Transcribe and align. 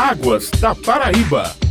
Águas 0.00 0.50
da 0.58 0.74
Paraíba. 0.74 1.69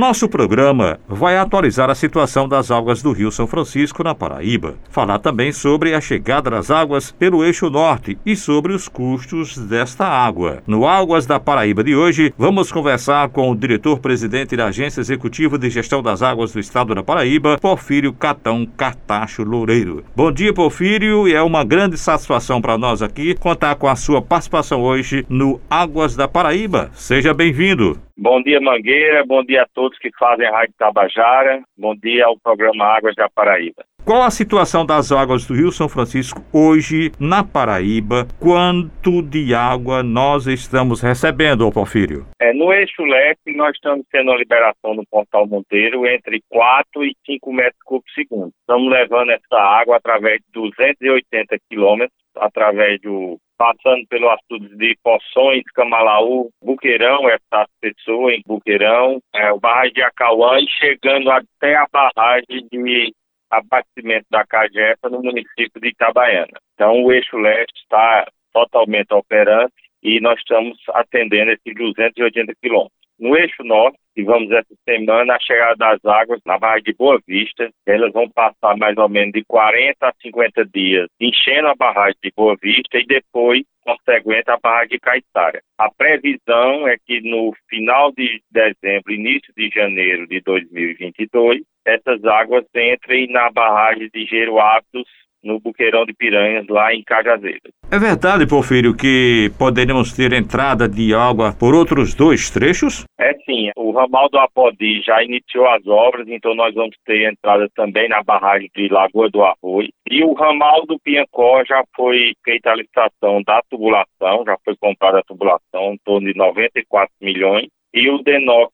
Nosso 0.00 0.30
programa 0.30 0.98
vai 1.06 1.36
atualizar 1.36 1.90
a 1.90 1.94
situação 1.94 2.48
das 2.48 2.70
águas 2.70 3.02
do 3.02 3.12
Rio 3.12 3.30
São 3.30 3.46
Francisco 3.46 4.02
na 4.02 4.14
Paraíba, 4.14 4.76
falar 4.88 5.18
também 5.18 5.52
sobre 5.52 5.92
a 5.92 6.00
chegada 6.00 6.48
das 6.48 6.70
águas 6.70 7.12
pelo 7.12 7.44
eixo 7.44 7.68
norte 7.68 8.16
e 8.24 8.34
sobre 8.34 8.72
os 8.72 8.88
custos 8.88 9.58
desta 9.58 10.06
água. 10.06 10.62
No 10.66 10.88
Águas 10.88 11.26
da 11.26 11.38
Paraíba 11.38 11.84
de 11.84 11.94
hoje, 11.94 12.32
vamos 12.38 12.72
conversar 12.72 13.28
com 13.28 13.50
o 13.50 13.54
diretor-presidente 13.54 14.56
da 14.56 14.68
Agência 14.68 15.02
Executiva 15.02 15.58
de 15.58 15.68
Gestão 15.68 16.02
das 16.02 16.22
Águas 16.22 16.50
do 16.50 16.60
Estado 16.60 16.94
da 16.94 17.02
Paraíba, 17.02 17.58
Porfírio 17.58 18.14
Catão 18.14 18.64
Cartacho 18.64 19.42
Loureiro. 19.44 20.02
Bom 20.16 20.32
dia, 20.32 20.54
Porfírio, 20.54 21.28
e 21.28 21.34
é 21.34 21.42
uma 21.42 21.62
grande 21.62 21.98
satisfação 21.98 22.62
para 22.62 22.78
nós 22.78 23.02
aqui 23.02 23.34
contar 23.34 23.74
com 23.74 23.86
a 23.86 23.96
sua 23.96 24.22
participação 24.22 24.80
hoje 24.80 25.26
no 25.28 25.60
Águas 25.68 26.16
da 26.16 26.26
Paraíba. 26.26 26.90
Seja 26.94 27.34
bem-vindo. 27.34 28.00
Bom 28.22 28.42
dia, 28.42 28.60
Mangueira. 28.60 29.24
Bom 29.24 29.42
dia 29.42 29.62
a 29.62 29.66
todos 29.72 29.98
que 29.98 30.10
fazem 30.18 30.46
a 30.46 30.50
Rádio 30.50 30.74
Tabajara. 30.78 31.62
Bom 31.74 31.96
dia 31.96 32.26
ao 32.26 32.38
programa 32.38 32.84
Águas 32.84 33.14
da 33.16 33.30
Paraíba. 33.30 33.82
Qual 34.04 34.20
a 34.20 34.30
situação 34.30 34.84
das 34.84 35.10
águas 35.10 35.46
do 35.46 35.54
Rio 35.54 35.72
São 35.72 35.88
Francisco 35.88 36.42
hoje 36.52 37.12
na 37.18 37.42
Paraíba? 37.42 38.28
Quanto 38.38 39.22
de 39.22 39.54
água 39.54 40.02
nós 40.02 40.46
estamos 40.46 41.00
recebendo, 41.00 41.72
Porfírio? 41.72 42.26
É, 42.38 42.52
no 42.52 42.70
eixo 42.74 43.02
leste, 43.04 43.56
nós 43.56 43.74
estamos 43.74 44.04
tendo 44.12 44.30
a 44.30 44.36
liberação 44.36 44.94
no 44.94 45.06
Portal 45.10 45.46
Monteiro 45.46 46.06
entre 46.06 46.42
4 46.50 47.02
e 47.02 47.16
5 47.24 47.50
metros 47.50 47.82
cúbicos 47.86 48.12
segundo. 48.12 48.52
Estamos 48.60 48.92
levando 48.92 49.30
essa 49.30 49.56
água 49.58 49.96
através 49.96 50.40
de 50.40 50.60
280 50.60 51.56
quilômetros, 51.70 52.18
através 52.36 53.00
do 53.00 53.38
passando 53.60 54.06
pelo 54.08 54.30
açude 54.30 54.74
de 54.78 54.96
Poções, 55.04 55.62
Camalaú, 55.74 56.48
Buqueirão, 56.64 57.28
essa 57.28 57.68
pessoa 57.78 58.32
em 58.32 58.40
Buqueirão, 58.46 59.20
é, 59.34 59.52
o 59.52 59.60
barragem 59.60 59.92
de 59.92 60.02
Acauã 60.02 60.58
e 60.58 60.66
chegando 60.66 61.30
até 61.30 61.76
a 61.76 61.86
barragem 61.92 62.66
de 62.72 63.12
abastecimento 63.50 64.24
da 64.30 64.46
Cajepa 64.46 65.10
no 65.10 65.22
município 65.22 65.78
de 65.78 65.88
Itabaiana. 65.88 66.58
Então 66.72 67.02
o 67.02 67.12
eixo 67.12 67.36
leste 67.36 67.82
está 67.82 68.26
totalmente 68.54 69.12
operante 69.12 69.74
e 70.02 70.20
nós 70.20 70.38
estamos 70.38 70.78
atendendo 70.94 71.50
esses 71.50 71.74
280 71.74 72.54
quilômetros. 72.62 72.99
No 73.20 73.36
eixo 73.36 73.62
norte, 73.62 73.98
tivemos 74.14 74.50
essa 74.50 74.74
semana 74.88 75.34
a 75.34 75.40
chegada 75.40 75.76
das 75.76 76.02
águas 76.06 76.40
na 76.46 76.58
Barra 76.58 76.80
de 76.80 76.94
Boa 76.94 77.20
Vista. 77.28 77.70
Elas 77.86 78.14
vão 78.14 78.26
passar 78.30 78.78
mais 78.78 78.96
ou 78.96 79.10
menos 79.10 79.32
de 79.32 79.44
40 79.44 79.94
a 80.00 80.12
50 80.22 80.64
dias 80.64 81.06
enchendo 81.20 81.68
a 81.68 81.74
barragem 81.74 82.16
de 82.24 82.32
Boa 82.34 82.56
Vista 82.62 82.96
e 82.96 83.04
depois, 83.04 83.62
consequente, 83.84 84.50
a 84.50 84.56
barragem 84.56 84.92
de 84.92 85.00
Caiçara. 85.00 85.60
A 85.76 85.90
previsão 85.90 86.88
é 86.88 86.96
que 87.06 87.20
no 87.20 87.52
final 87.68 88.10
de 88.12 88.40
dezembro, 88.50 89.12
início 89.12 89.52
de 89.54 89.68
janeiro 89.68 90.26
de 90.26 90.40
2022, 90.40 91.60
essas 91.84 92.24
águas 92.24 92.64
entrem 92.74 93.26
na 93.30 93.50
barragem 93.50 94.08
de 94.14 94.24
Geruábidos 94.24 95.08
no 95.42 95.60
Buqueirão 95.60 96.04
de 96.04 96.12
Piranhas, 96.12 96.66
lá 96.68 96.94
em 96.94 97.02
Cajazeiras. 97.02 97.72
É 97.90 97.98
verdade, 97.98 98.46
Porfírio, 98.46 98.96
que 98.96 99.50
poderemos 99.58 100.12
ter 100.12 100.32
entrada 100.32 100.88
de 100.88 101.12
água 101.12 101.52
por 101.58 101.74
outros 101.74 102.14
dois 102.14 102.50
trechos? 102.50 103.04
É 103.18 103.34
sim. 103.44 103.70
O 103.76 103.90
ramal 103.90 104.28
do 104.28 104.38
Apodi 104.38 105.02
já 105.02 105.22
iniciou 105.22 105.66
as 105.68 105.86
obras, 105.86 106.28
então 106.28 106.54
nós 106.54 106.74
vamos 106.74 106.96
ter 107.04 107.28
entrada 107.28 107.68
também 107.74 108.08
na 108.08 108.22
barragem 108.22 108.70
de 108.74 108.88
Lagoa 108.88 109.28
do 109.28 109.42
Arroio. 109.42 109.88
E 110.08 110.22
o 110.22 110.32
ramal 110.34 110.86
do 110.86 110.98
Piancó 111.00 111.64
já 111.64 111.82
foi 111.96 112.32
feita 112.44 112.70
a 112.70 112.76
licitação 112.76 113.42
da 113.44 113.60
tubulação, 113.68 114.44
já 114.46 114.56
foi 114.64 114.76
comprada 114.76 115.18
a 115.18 115.22
tubulação, 115.22 115.94
em 115.94 115.98
torno 116.04 116.32
de 116.32 116.38
94 116.38 117.12
milhões. 117.20 117.68
E 117.92 118.08
o 118.08 118.22
Denox 118.22 118.72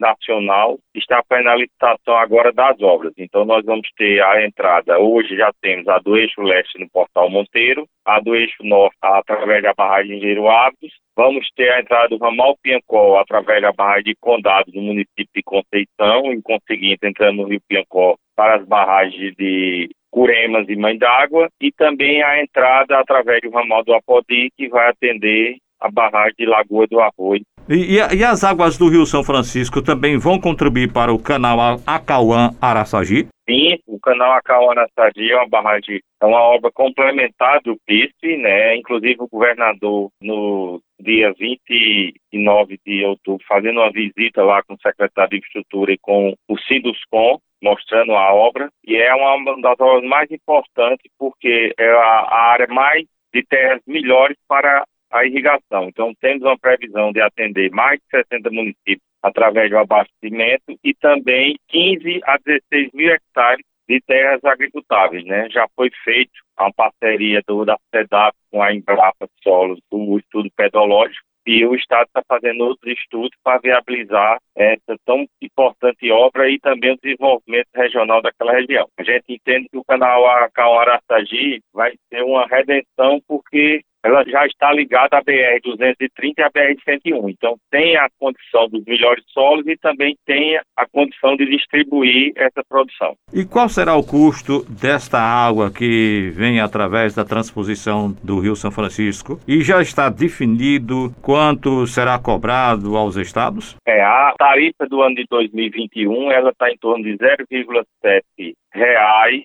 nacional 0.00 0.78
está 0.94 1.22
a 1.28 1.54
licitação 1.54 2.16
agora 2.16 2.52
das 2.52 2.80
obras. 2.80 3.12
Então 3.16 3.44
nós 3.44 3.64
vamos 3.64 3.88
ter 3.96 4.22
a 4.22 4.44
entrada, 4.44 4.98
hoje 4.98 5.36
já 5.36 5.52
temos 5.60 5.88
a 5.88 5.98
do 5.98 6.16
eixo 6.16 6.42
leste 6.42 6.78
no 6.78 6.88
Portal 6.90 7.28
Monteiro, 7.30 7.86
a 8.04 8.20
do 8.20 8.34
eixo 8.34 8.62
norte 8.62 8.96
através 9.02 9.62
da 9.62 9.74
barragem 9.74 10.18
de 10.18 10.36
Hábitos, 10.46 10.92
vamos 11.16 11.48
ter 11.56 11.70
a 11.70 11.80
entrada 11.80 12.08
do 12.08 12.18
ramal 12.18 12.56
Piancó 12.62 13.18
através 13.18 13.62
da 13.62 13.72
barragem 13.72 14.04
de 14.04 14.16
Condado 14.20 14.70
no 14.72 14.82
município 14.82 15.28
de 15.34 15.42
Conceição, 15.42 16.32
e 16.32 16.42
conseguinte 16.42 17.06
entrando 17.06 17.38
no 17.38 17.48
Rio 17.48 17.60
Piancó 17.68 18.16
para 18.36 18.56
as 18.56 18.66
barragens 18.66 19.34
de 19.36 19.90
Curemas 20.10 20.68
e 20.68 20.76
Mãe 20.76 20.96
d'Água, 20.96 21.48
e 21.60 21.72
também 21.72 22.22
a 22.22 22.40
entrada 22.40 22.98
através 22.98 23.40
do 23.42 23.50
ramal 23.50 23.82
do 23.82 23.94
Apodi, 23.94 24.50
que 24.56 24.68
vai 24.68 24.88
atender 24.88 25.56
a 25.80 25.90
barragem 25.90 26.34
de 26.38 26.46
Lagoa 26.46 26.86
do 26.86 27.00
Arroio 27.00 27.42
e, 27.68 27.96
e, 27.96 28.24
as 28.24 28.44
águas 28.44 28.78
do 28.78 28.88
Rio 28.88 29.04
São 29.06 29.24
Francisco 29.24 29.82
também 29.82 30.18
vão 30.18 30.40
contribuir 30.40 30.92
para 30.92 31.12
o 31.12 31.18
canal 31.18 31.80
Acauã 31.86 32.50
Araçagi? 32.60 33.28
Sim, 33.48 33.78
o 33.86 33.98
canal 33.98 34.32
Acauã 34.32 34.70
Araçagi 34.70 35.30
é 35.30 35.36
uma 35.36 35.48
barragem, 35.48 36.00
é 36.20 36.26
uma 36.26 36.40
obra 36.40 36.70
complementar 36.72 37.60
do 37.62 37.76
PISP, 37.86 38.36
né? 38.36 38.76
Inclusive 38.76 39.16
o 39.20 39.28
governador 39.28 40.10
no 40.20 40.80
dia 41.00 41.32
29 41.38 42.78
de 42.86 43.04
outubro 43.04 43.44
fazendo 43.48 43.80
uma 43.80 43.90
visita 43.90 44.42
lá 44.42 44.62
com 44.62 44.74
o 44.74 44.80
secretário 44.80 45.30
de 45.30 45.38
Infraestrutura 45.38 45.92
e 45.92 45.98
com 45.98 46.34
o 46.48 46.58
Sinduscom, 46.58 47.38
mostrando 47.62 48.12
a 48.12 48.32
obra, 48.32 48.68
e 48.86 48.96
é 48.96 49.14
uma 49.14 49.60
das 49.60 49.80
obras 49.80 50.08
mais 50.08 50.30
importantes 50.30 51.10
porque 51.18 51.72
é 51.78 51.90
a, 51.90 52.20
a 52.20 52.42
área 52.52 52.66
mais 52.68 53.04
de 53.34 53.42
terras 53.42 53.80
melhores 53.86 54.36
para 54.48 54.84
a 55.16 55.26
irrigação. 55.26 55.88
Então, 55.88 56.12
temos 56.20 56.42
uma 56.42 56.58
previsão 56.58 57.12
de 57.12 57.20
atender 57.20 57.70
mais 57.70 57.98
de 58.00 58.06
60 58.10 58.50
municípios 58.50 59.06
através 59.22 59.70
do 59.70 59.78
abastecimento 59.78 60.78
e 60.84 60.94
também 60.94 61.56
15 61.68 62.20
a 62.24 62.38
16 62.44 62.92
mil 62.92 63.10
hectares 63.10 63.64
de 63.88 64.00
terras 64.00 64.44
agricultáveis, 64.44 65.24
né? 65.24 65.48
Já 65.50 65.66
foi 65.74 65.90
feito 66.04 66.32
uma 66.58 66.72
parceria 66.72 67.40
do, 67.46 67.64
da 67.64 67.76
SEDAP 67.94 68.34
com 68.50 68.62
a 68.62 68.74
Embrapa 68.74 69.28
Solos, 69.42 69.78
o 69.90 70.18
estudo 70.18 70.50
pedológico, 70.56 71.24
e 71.46 71.64
o 71.64 71.76
Estado 71.76 72.08
está 72.08 72.22
fazendo 72.26 72.64
outros 72.64 72.92
estudos 72.98 73.30
para 73.44 73.60
viabilizar 73.60 74.38
essa 74.56 74.96
tão 75.04 75.24
importante 75.40 76.10
obra 76.10 76.50
e 76.50 76.58
também 76.58 76.92
o 76.92 76.98
desenvolvimento 77.00 77.68
regional 77.72 78.20
daquela 78.20 78.52
região. 78.52 78.88
A 78.98 79.04
gente 79.04 79.24
entende 79.28 79.68
que 79.70 79.78
o 79.78 79.84
canal 79.84 80.26
Acauaraçagi 80.26 81.62
vai 81.72 81.92
ser 82.08 82.22
uma 82.22 82.46
redenção 82.46 83.20
porque 83.28 83.82
ela 84.06 84.24
já 84.24 84.46
está 84.46 84.72
ligada 84.72 85.18
à 85.18 85.22
BR-230 85.22 86.34
e 86.38 86.42
à 86.42 86.50
BR-101. 86.50 87.30
Então, 87.30 87.56
tem 87.70 87.96
a 87.96 88.08
condição 88.20 88.68
dos 88.68 88.84
melhores 88.84 89.24
solos 89.32 89.66
e 89.66 89.76
também 89.76 90.16
tem 90.24 90.56
a 90.76 90.86
condição 90.86 91.36
de 91.36 91.44
distribuir 91.46 92.32
essa 92.36 92.62
produção. 92.68 93.16
E 93.34 93.44
qual 93.44 93.68
será 93.68 93.96
o 93.96 94.06
custo 94.06 94.64
desta 94.70 95.18
água 95.18 95.72
que 95.72 96.30
vem 96.34 96.60
através 96.60 97.16
da 97.16 97.24
transposição 97.24 98.12
do 98.22 98.38
Rio 98.38 98.54
São 98.54 98.70
Francisco? 98.70 99.40
E 99.46 99.60
já 99.62 99.82
está 99.82 100.08
definido 100.08 101.12
quanto 101.20 101.84
será 101.88 102.16
cobrado 102.16 102.96
aos 102.96 103.16
estados? 103.16 103.74
É, 103.84 104.02
a 104.02 104.34
tarifa 104.38 104.86
do 104.88 105.02
ano 105.02 105.16
de 105.16 105.26
2021 105.28 106.30
ela 106.30 106.50
está 106.50 106.70
em 106.70 106.78
torno 106.78 107.02
de 107.02 107.16
0,7 107.16 108.54
reais 108.72 109.42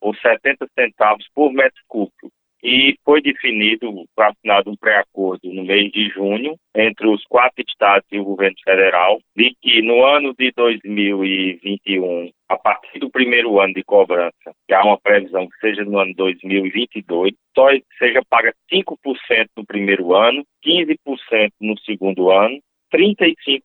ou 0.00 0.12
70 0.16 0.66
centavos 0.76 1.24
por 1.32 1.52
metro 1.52 1.80
cúbico 1.86 2.28
e 2.62 2.94
foi 3.04 3.22
definido, 3.22 4.04
assinado 4.16 4.70
um 4.70 4.76
pré-acordo 4.76 5.52
no 5.52 5.64
mês 5.64 5.90
de 5.92 6.08
junho 6.10 6.56
entre 6.74 7.06
os 7.08 7.24
quatro 7.24 7.64
estados 7.66 8.06
e 8.12 8.18
o 8.18 8.24
governo 8.24 8.56
federal, 8.64 9.18
de 9.36 9.54
que 9.60 9.82
no 9.82 10.04
ano 10.04 10.34
de 10.38 10.52
2021, 10.52 12.30
a 12.48 12.56
partir 12.56 12.98
do 12.98 13.10
primeiro 13.10 13.60
ano 13.60 13.74
de 13.74 13.82
cobrança, 13.82 14.52
que 14.66 14.74
há 14.74 14.82
uma 14.84 14.98
previsão 14.98 15.48
que 15.48 15.58
seja 15.58 15.84
no 15.84 15.98
ano 15.98 16.14
2022, 16.14 17.32
só 17.56 17.68
seja 17.98 18.20
paga 18.28 18.52
5% 18.72 19.46
no 19.56 19.66
primeiro 19.66 20.14
ano, 20.14 20.44
15% 20.64 21.50
no 21.60 21.78
segundo 21.80 22.30
ano 22.30 22.58
35% 22.92 23.62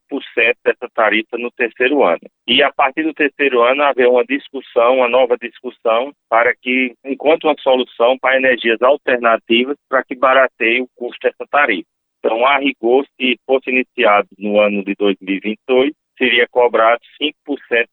dessa 0.64 0.88
tarifa 0.94 1.36
no 1.36 1.50
terceiro 1.50 2.04
ano. 2.04 2.20
E 2.46 2.62
a 2.62 2.72
partir 2.72 3.02
do 3.02 3.14
terceiro 3.14 3.62
ano 3.62 3.82
haver 3.82 4.08
uma 4.08 4.24
discussão, 4.24 4.96
uma 4.96 5.08
nova 5.08 5.36
discussão, 5.36 6.12
para 6.28 6.54
que 6.54 6.94
enquanto 7.04 7.44
uma 7.44 7.56
solução 7.60 8.18
para 8.18 8.36
energias 8.36 8.80
alternativas 8.80 9.76
para 9.88 10.04
que 10.04 10.14
barateie 10.14 10.80
o 10.80 10.88
custo 10.94 11.18
dessa 11.22 11.46
tarifa. 11.50 11.88
Então, 12.18 12.44
a 12.46 12.58
rigor, 12.58 13.06
se 13.16 13.38
fosse 13.46 13.70
iniciado 13.70 14.28
no 14.38 14.58
ano 14.58 14.82
de 14.84 14.94
2022, 14.98 15.92
seria 16.18 16.48
cobrado 16.48 17.00
5% 17.20 17.36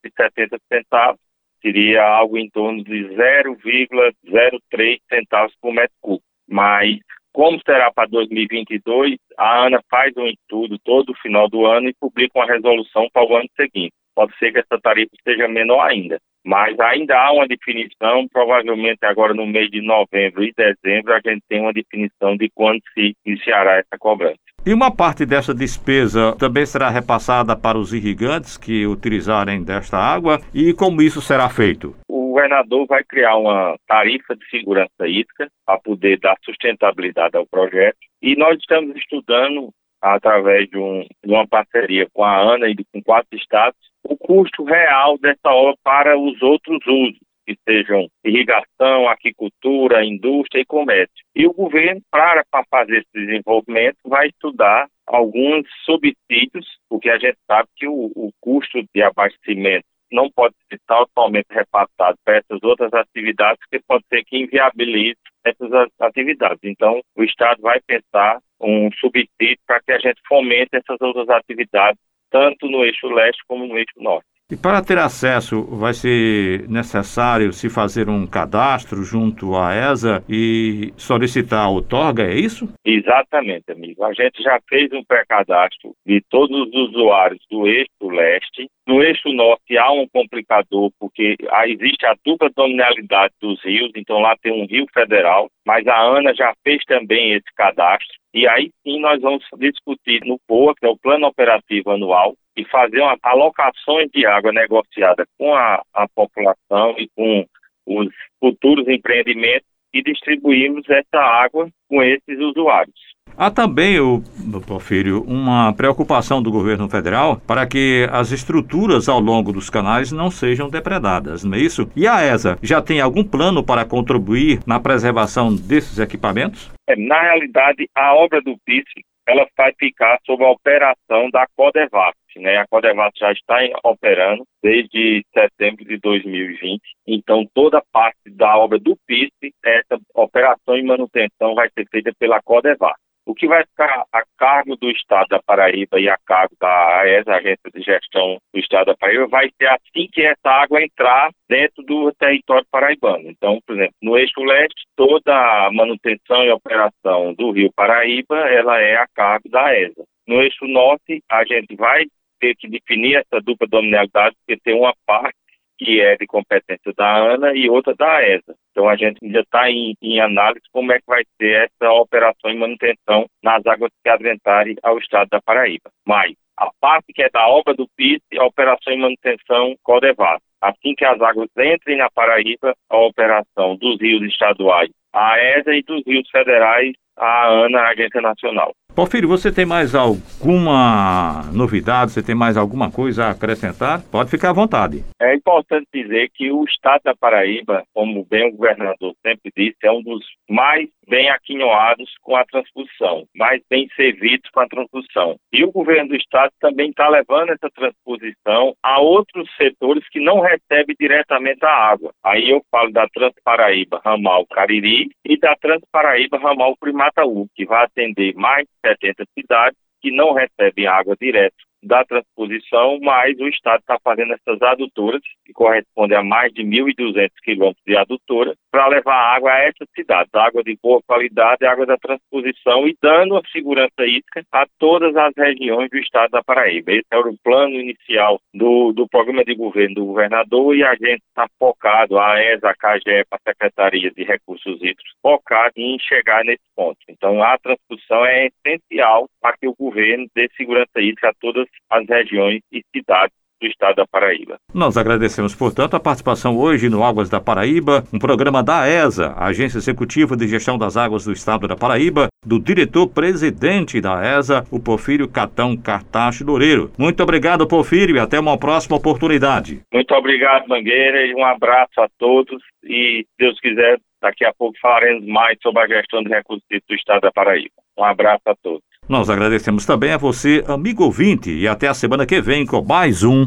de 0.02 0.10
70 0.16 0.58
centavos, 0.72 1.20
seria 1.60 2.02
algo 2.02 2.36
em 2.36 2.48
torno 2.50 2.82
de 2.82 3.04
0,03 3.14 5.00
centavos 5.08 5.54
por 5.60 5.72
metro 5.72 5.94
cúbico. 6.00 6.24
Mas 6.48 6.98
como 7.34 7.60
será 7.66 7.92
para 7.92 8.08
2022, 8.08 9.16
a 9.36 9.66
ANA 9.66 9.80
faz 9.90 10.16
um 10.16 10.26
estudo 10.28 10.78
todo 10.78 11.12
final 11.20 11.48
do 11.48 11.66
ano 11.66 11.88
e 11.88 11.94
publica 12.00 12.38
uma 12.38 12.46
resolução 12.46 13.08
para 13.12 13.26
o 13.26 13.36
ano 13.36 13.48
seguinte. 13.56 13.92
Pode 14.14 14.32
ser 14.38 14.52
que 14.52 14.60
essa 14.60 14.80
tarifa 14.80 15.10
seja 15.24 15.48
menor 15.48 15.84
ainda, 15.84 16.20
mas 16.46 16.78
ainda 16.78 17.18
há 17.18 17.32
uma 17.32 17.48
definição, 17.48 18.28
provavelmente 18.32 19.04
agora 19.04 19.34
no 19.34 19.44
mês 19.48 19.68
de 19.68 19.82
novembro 19.82 20.44
e 20.44 20.52
dezembro 20.56 21.12
a 21.12 21.20
gente 21.26 21.42
tem 21.48 21.60
uma 21.60 21.72
definição 21.72 22.36
de 22.36 22.48
quando 22.54 22.80
se 22.94 23.16
iniciará 23.26 23.78
essa 23.78 23.98
cobrança. 23.98 24.38
E 24.64 24.72
uma 24.72 24.94
parte 24.94 25.26
dessa 25.26 25.52
despesa 25.52 26.36
também 26.38 26.64
será 26.64 26.88
repassada 26.88 27.56
para 27.56 27.76
os 27.76 27.92
irrigantes 27.92 28.56
que 28.56 28.86
utilizarem 28.86 29.64
desta 29.64 29.98
água 29.98 30.40
e 30.54 30.72
como 30.72 31.02
isso 31.02 31.20
será 31.20 31.48
feito? 31.48 31.96
Governador 32.34 32.84
vai 32.88 33.04
criar 33.04 33.36
uma 33.36 33.76
tarifa 33.86 34.34
de 34.34 34.44
segurança 34.50 35.06
hídrica 35.06 35.48
para 35.64 35.78
poder 35.78 36.18
dar 36.18 36.36
sustentabilidade 36.44 37.36
ao 37.36 37.46
projeto 37.46 37.96
e 38.20 38.34
nós 38.34 38.58
estamos 38.58 38.96
estudando 38.96 39.70
através 40.02 40.68
de, 40.68 40.76
um, 40.76 41.06
de 41.24 41.32
uma 41.32 41.46
parceria 41.46 42.08
com 42.12 42.24
a 42.24 42.36
ANA 42.36 42.68
e 42.68 42.76
com 42.92 43.00
quatro 43.04 43.38
estados 43.38 43.78
o 44.02 44.16
custo 44.16 44.64
real 44.64 45.16
dessa 45.16 45.48
obra 45.48 45.76
para 45.84 46.18
os 46.18 46.42
outros 46.42 46.84
usos 46.84 47.20
que 47.46 47.56
sejam 47.68 48.08
irrigação, 48.24 49.08
aquicultura, 49.08 50.04
indústria 50.04 50.62
e 50.62 50.66
comércio. 50.66 51.24
E 51.36 51.46
o 51.46 51.52
governo, 51.52 52.00
para, 52.10 52.44
para 52.50 52.64
fazer 52.68 52.96
esse 52.98 53.26
desenvolvimento, 53.26 53.98
vai 54.04 54.26
estudar 54.26 54.88
alguns 55.06 55.68
subsídios, 55.84 56.66
porque 56.88 57.10
a 57.10 57.18
gente 57.18 57.38
sabe 57.46 57.68
que 57.76 57.86
o, 57.86 58.10
o 58.16 58.30
custo 58.40 58.82
de 58.92 59.02
abastecimento 59.02 59.84
não 60.10 60.30
pode 60.30 60.54
totalmente 60.86 61.46
repassado 61.50 62.18
para 62.24 62.36
essas 62.38 62.62
outras 62.62 62.92
atividades, 62.92 63.58
porque 63.60 63.84
pode 63.86 64.04
ser 64.08 64.24
que 64.24 64.38
inviabilize 64.38 65.18
essas 65.44 65.70
atividades. 66.00 66.60
Então, 66.62 67.00
o 67.16 67.24
Estado 67.24 67.60
vai 67.60 67.80
pensar 67.80 68.38
um 68.60 68.90
subsídio 68.92 69.58
para 69.66 69.80
que 69.82 69.92
a 69.92 69.98
gente 69.98 70.20
fomente 70.26 70.70
essas 70.72 71.00
outras 71.00 71.28
atividades, 71.28 71.98
tanto 72.30 72.68
no 72.68 72.84
eixo 72.84 73.06
leste 73.08 73.42
como 73.46 73.66
no 73.66 73.78
eixo 73.78 73.94
norte. 73.96 74.26
E 74.52 74.56
para 74.58 74.84
ter 74.84 74.98
acesso, 74.98 75.64
vai 75.64 75.94
ser 75.94 76.68
necessário 76.68 77.50
se 77.50 77.70
fazer 77.70 78.10
um 78.10 78.26
cadastro 78.26 79.02
junto 79.02 79.56
à 79.56 79.74
ESA 79.74 80.22
e 80.28 80.92
solicitar 80.98 81.64
a 81.64 81.70
outorga, 81.70 82.24
é 82.24 82.34
isso? 82.34 82.68
Exatamente, 82.84 83.72
amigo. 83.72 84.04
A 84.04 84.12
gente 84.12 84.42
já 84.42 84.60
fez 84.68 84.92
um 84.92 85.02
pré-cadastro 85.02 85.94
de 86.06 86.20
todos 86.28 86.68
os 86.68 86.74
usuários 86.74 87.40
do 87.50 87.66
eixo 87.66 87.88
leste. 88.02 88.68
No 88.86 89.02
eixo 89.02 89.32
norte 89.32 89.78
há 89.78 89.90
um 89.90 90.06
complicador, 90.08 90.90
porque 91.00 91.36
existe 91.66 92.04
a 92.04 92.14
dupla 92.22 92.50
dominalidade 92.54 93.32
dos 93.40 93.64
rios, 93.64 93.92
então 93.96 94.20
lá 94.20 94.36
tem 94.42 94.52
um 94.52 94.66
rio 94.66 94.84
federal, 94.92 95.48
mas 95.66 95.86
a 95.86 95.98
ANA 96.02 96.34
já 96.34 96.52
fez 96.62 96.84
também 96.84 97.32
esse 97.32 97.50
cadastro. 97.56 98.12
E 98.34 98.46
aí 98.46 98.70
sim 98.82 99.00
nós 99.00 99.22
vamos 99.22 99.42
discutir 99.58 100.20
no 100.26 100.38
POA, 100.46 100.74
que 100.74 100.84
é 100.84 100.88
o 100.90 100.98
Plano 100.98 101.28
Operativo 101.28 101.92
Anual, 101.92 102.34
e 102.56 102.64
fazer 102.66 103.00
uma, 103.00 103.16
alocações 103.22 104.08
de 104.12 104.26
água 104.26 104.52
negociada 104.52 105.26
com 105.38 105.54
a, 105.54 105.82
a 105.92 106.06
população 106.14 106.94
e 106.98 107.08
com 107.16 107.46
os 107.86 108.08
futuros 108.40 108.86
empreendimentos 108.88 109.66
e 109.92 110.02
distribuirmos 110.02 110.88
essa 110.88 111.18
água 111.18 111.68
com 111.88 112.02
esses 112.02 112.38
usuários. 112.40 113.14
Há 113.36 113.50
também, 113.50 113.98
o 113.98 114.22
Porfírio, 114.64 115.22
uma 115.22 115.72
preocupação 115.72 116.40
do 116.40 116.52
governo 116.52 116.88
federal 116.88 117.40
para 117.46 117.66
que 117.66 118.06
as 118.12 118.30
estruturas 118.30 119.08
ao 119.08 119.18
longo 119.18 119.52
dos 119.52 119.68
canais 119.68 120.12
não 120.12 120.30
sejam 120.30 120.68
depredadas, 120.68 121.42
não 121.42 121.56
é 121.56 121.60
isso? 121.60 121.90
E 121.96 122.06
a 122.06 122.22
ESA 122.22 122.56
já 122.62 122.80
tem 122.80 123.00
algum 123.00 123.24
plano 123.24 123.64
para 123.64 123.84
contribuir 123.84 124.60
na 124.66 124.78
preservação 124.78 125.48
desses 125.54 125.98
equipamentos? 125.98 126.72
É, 126.88 126.94
na 126.94 127.20
realidade, 127.22 127.88
a 127.94 128.14
obra 128.14 128.40
do 128.40 128.56
PIS 128.64 128.84
ela 129.26 129.46
vai 129.56 129.72
ficar 129.78 130.18
sob 130.24 130.44
a 130.44 130.50
operação 130.50 131.30
da 131.32 131.46
Codevac. 131.56 132.14
Né? 132.38 132.56
A 132.58 132.66
Codevac 132.66 133.18
já 133.18 133.32
está 133.32 133.56
operando 133.84 134.44
desde 134.62 135.24
setembro 135.32 135.84
de 135.84 135.98
2020, 135.98 136.80
então 137.06 137.46
toda 137.54 137.82
parte 137.92 138.30
da 138.30 138.56
obra 138.56 138.78
do 138.78 138.96
PIS, 139.06 139.30
essa 139.64 139.98
operação 140.14 140.76
e 140.76 140.82
manutenção 140.82 141.54
vai 141.54 141.68
ser 141.70 141.86
feita 141.90 142.12
pela 142.18 142.40
Codevac. 142.42 142.96
O 143.26 143.34
que 143.34 143.46
vai 143.46 143.64
ficar 143.64 144.04
a 144.12 144.22
cargo 144.36 144.76
do 144.76 144.90
Estado 144.90 145.28
da 145.28 145.42
Paraíba 145.42 145.98
e 145.98 146.08
a 146.10 146.16
cargo 146.26 146.54
da 146.60 147.00
AES, 147.00 147.26
Agência 147.26 147.70
de 147.74 147.80
Gestão 147.80 148.38
do 148.52 148.60
Estado 148.60 148.86
da 148.86 148.96
Paraíba, 148.96 149.26
vai 149.26 149.48
ser 149.56 149.66
assim 149.68 150.06
que 150.12 150.20
essa 150.20 150.50
água 150.50 150.82
entrar 150.82 151.30
dentro 151.48 151.82
do 151.84 152.12
território 152.12 152.66
paraibano. 152.70 153.30
Então, 153.30 153.60
por 153.66 153.76
exemplo, 153.76 153.94
no 154.02 154.18
eixo 154.18 154.40
leste, 154.44 154.84
toda 154.94 155.32
a 155.34 155.72
manutenção 155.72 156.44
e 156.44 156.50
operação 156.50 157.32
do 157.32 157.50
Rio 157.50 157.72
Paraíba, 157.74 158.36
ela 158.50 158.78
é 158.78 158.96
a 158.96 159.08
cargo 159.14 159.48
da 159.48 159.68
AESA. 159.68 160.04
No 160.28 160.42
eixo 160.42 160.66
norte, 160.66 161.22
a 161.30 161.44
gente 161.44 161.74
vai 161.76 162.04
ter 162.40 162.54
que 162.56 162.68
definir 162.68 163.16
essa 163.16 163.40
dupla 163.40 163.66
dominalidade, 163.66 164.36
porque 164.36 164.60
tem 164.62 164.74
uma 164.74 164.94
parte 165.06 165.36
que 165.78 166.00
é 166.00 166.16
de 166.16 166.26
competência 166.26 166.92
da 166.96 167.34
ANA 167.34 167.52
e 167.54 167.68
outra 167.68 167.94
da 167.94 168.22
ESA. 168.22 168.54
Então 168.70 168.88
a 168.88 168.96
gente 168.96 169.18
ainda 169.22 169.40
está 169.40 169.70
em, 169.70 169.94
em, 170.00 170.20
análise 170.20 170.64
como 170.72 170.92
é 170.92 170.98
que 170.98 171.06
vai 171.06 171.24
ser 171.36 171.68
essa 171.68 171.92
operação 171.92 172.50
e 172.50 172.56
manutenção 172.56 173.26
nas 173.42 173.64
águas 173.66 173.90
que 174.02 174.08
adentrarem 174.08 174.76
ao 174.82 174.98
estado 174.98 175.28
da 175.30 175.42
Paraíba. 175.42 175.90
Mas 176.06 176.34
a 176.56 176.70
parte 176.80 177.12
que 177.12 177.22
é 177.22 177.30
da 177.30 177.48
obra 177.48 177.74
do 177.74 177.88
PIS, 177.96 178.20
a 178.38 178.44
operação 178.44 178.92
e 178.92 178.98
manutenção 178.98 179.74
Codevas. 179.82 180.40
Assim 180.60 180.94
que 180.94 181.04
as 181.04 181.20
águas 181.20 181.50
entrem 181.58 181.98
na 181.98 182.08
Paraíba, 182.10 182.74
a 182.88 182.96
operação 182.96 183.76
dos 183.76 184.00
rios 184.00 184.22
estaduais, 184.22 184.90
a 185.12 185.38
ESA 185.38 185.74
e 185.74 185.82
dos 185.82 186.02
rios 186.06 186.28
federais, 186.30 186.92
a 187.16 187.48
ANA, 187.48 187.80
a 187.80 187.90
Agência 187.90 188.20
Nacional. 188.20 188.72
Porfírio, 188.94 189.28
você 189.28 189.50
tem 189.50 189.66
mais 189.66 189.92
alguma 189.92 191.50
novidade? 191.52 192.12
Você 192.12 192.22
tem 192.22 192.34
mais 192.34 192.56
alguma 192.56 192.92
coisa 192.92 193.24
a 193.24 193.30
acrescentar? 193.30 194.00
Pode 194.02 194.30
ficar 194.30 194.50
à 194.50 194.52
vontade. 194.52 195.04
É 195.20 195.34
importante 195.34 195.88
dizer 195.92 196.30
que 196.32 196.52
o 196.52 196.62
Estado 196.62 197.00
da 197.04 197.16
Paraíba, 197.16 197.82
como 197.92 198.24
bem 198.24 198.48
o 198.48 198.56
governador 198.56 199.12
sempre 199.20 199.50
disse, 199.56 199.78
é 199.82 199.90
um 199.90 200.00
dos 200.00 200.24
mais 200.48 200.88
bem 201.14 201.30
aquinhoados 201.30 202.12
com 202.22 202.34
a 202.34 202.44
transposição, 202.44 203.24
mais 203.36 203.62
bem 203.70 203.88
servidos 203.94 204.50
com 204.50 204.58
a 204.58 204.66
transposição. 204.66 205.36
E 205.52 205.62
o 205.62 205.70
governo 205.70 206.08
do 206.08 206.16
Estado 206.16 206.50
também 206.58 206.90
está 206.90 207.08
levando 207.08 207.50
essa 207.50 207.70
transposição 207.70 208.74
a 208.82 208.98
outros 209.00 209.48
setores 209.56 210.02
que 210.08 210.18
não 210.18 210.40
recebem 210.40 210.96
diretamente 210.98 211.64
a 211.64 211.70
água. 211.70 212.12
Aí 212.24 212.50
eu 212.50 212.60
falo 212.68 212.90
da 212.90 213.06
Transparaíba 213.06 214.00
Ramal 214.04 214.44
Cariri 214.46 215.08
e 215.24 215.38
da 215.38 215.54
Transparaíba 215.54 216.36
Ramal 216.36 216.76
Primataú, 216.80 217.46
que 217.54 217.64
vai 217.64 217.84
atender 217.84 218.34
mais 218.34 218.66
70 218.84 219.24
cidades 219.38 219.78
que 220.02 220.10
não 220.10 220.32
recebem 220.32 220.88
água 220.88 221.14
direto 221.20 221.54
da 221.84 222.04
transposição, 222.04 222.98
mas 223.00 223.38
o 223.38 223.48
Estado 223.48 223.80
está 223.80 223.98
fazendo 224.02 224.32
essas 224.32 224.60
adutoras, 224.62 225.22
que 225.44 225.52
correspondem 225.52 226.16
a 226.16 226.22
mais 226.22 226.52
de 226.52 226.62
1.200 226.62 227.30
quilômetros 227.42 227.84
de 227.86 227.96
adutora, 227.96 228.54
para 228.70 228.88
levar 228.88 229.36
água 229.36 229.52
a 229.52 229.58
essas 229.60 229.88
cidades, 229.94 230.34
água 230.34 230.62
de 230.62 230.76
boa 230.82 231.00
qualidade, 231.06 231.64
água 231.64 231.86
da 231.86 231.96
transposição 231.96 232.88
e 232.88 232.96
dando 233.00 233.36
a 233.36 233.42
segurança 233.52 234.00
hídrica 234.00 234.44
a 234.50 234.66
todas 234.78 235.14
as 235.16 235.32
regiões 235.36 235.88
do 235.90 235.98
Estado 235.98 236.30
da 236.32 236.42
Paraíba. 236.42 236.92
Esse 236.92 237.06
era 237.12 237.28
o 237.28 237.38
plano 237.38 237.74
inicial 237.74 238.40
do, 238.52 238.92
do 238.92 239.08
programa 239.08 239.44
de 239.44 239.54
governo 239.54 239.94
do 239.94 240.06
governador 240.06 240.76
e 240.76 240.82
a 240.82 240.94
gente 240.94 241.22
está 241.28 241.46
focado, 241.58 242.18
a 242.18 242.42
ESA, 242.42 242.70
a 242.70 242.74
CAGEP, 242.74 243.26
a 243.30 243.38
Secretaria 243.48 244.10
de 244.10 244.24
Recursos 244.24 244.76
Hídricos, 244.76 245.14
focado 245.22 245.74
em 245.76 245.98
chegar 246.00 246.44
nesse 246.44 246.64
ponto. 246.74 246.98
Então, 247.08 247.42
a 247.42 247.56
transposição 247.58 248.24
é 248.24 248.48
essencial 248.48 249.28
para 249.40 249.56
que 249.56 249.68
o 249.68 249.74
governo 249.74 250.26
dê 250.34 250.48
segurança 250.56 250.98
hídrica 250.98 251.28
a 251.28 251.34
todas 251.40 251.68
as 251.90 252.06
regiões 252.06 252.60
e 252.72 252.82
cidades 252.94 253.34
do 253.60 253.68
estado 253.68 253.96
da 253.96 254.06
Paraíba. 254.06 254.56
Nós 254.72 254.96
agradecemos, 254.96 255.54
portanto, 255.54 255.94
a 255.94 256.00
participação 256.00 256.56
hoje 256.58 256.88
no 256.88 257.02
Águas 257.02 257.30
da 257.30 257.40
Paraíba, 257.40 258.04
um 258.12 258.18
programa 258.18 258.62
da 258.62 258.86
ESA, 258.86 259.34
Agência 259.36 259.78
Executiva 259.78 260.36
de 260.36 260.46
Gestão 260.46 260.76
das 260.76 260.96
Águas 260.96 261.24
do 261.24 261.32
Estado 261.32 261.66
da 261.66 261.76
Paraíba, 261.76 262.28
do 262.44 262.58
diretor-presidente 262.58 264.00
da 264.00 264.20
ESA, 264.38 264.66
o 264.70 264.78
Porfírio 264.78 265.28
Catão 265.28 265.76
Cartacho 265.76 266.44
Loureiro. 266.44 266.90
Muito 266.98 267.22
obrigado, 267.22 267.66
Porfírio, 267.66 268.16
e 268.16 268.20
até 268.20 268.38
uma 268.38 268.58
próxima 268.58 268.96
oportunidade. 268.96 269.80
Muito 269.92 270.14
obrigado, 270.14 270.68
Mangueira, 270.68 271.24
e 271.24 271.34
um 271.34 271.44
abraço 271.44 272.00
a 272.00 272.08
todos 272.18 272.62
e, 272.84 273.24
se 273.24 273.34
Deus 273.38 273.58
quiser, 273.60 273.98
daqui 274.20 274.44
a 274.44 274.52
pouco 274.52 274.76
falaremos 274.80 275.26
mais 275.26 275.56
sobre 275.62 275.82
a 275.82 275.86
gestão 275.86 276.22
de 276.22 276.28
recursos 276.28 276.64
do 276.70 276.94
Estado 276.94 277.22
da 277.22 277.32
Paraíba. 277.32 277.74
Um 277.96 278.04
abraço 278.04 278.42
a 278.46 278.54
todos. 278.62 278.82
Nós 279.08 279.28
agradecemos 279.28 279.84
também 279.84 280.12
a 280.12 280.16
você, 280.16 280.64
amigo 280.66 281.04
ouvinte, 281.04 281.50
e 281.50 281.68
até 281.68 281.88
a 281.88 281.94
semana 281.94 282.24
que 282.24 282.40
vem 282.40 282.64
com 282.64 282.82
mais 282.82 283.22
um 283.22 283.46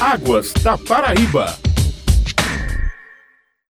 Águas 0.00 0.52
da 0.62 0.78
Paraíba. 0.78 1.65